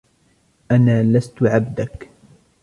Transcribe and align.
أنا 0.71 1.03
لست 1.03 1.43
عبدك. 1.43 2.09